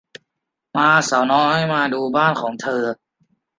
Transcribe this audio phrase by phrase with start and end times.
[0.75, 2.83] มา สาวน้อย มาดูบ้านของเธอ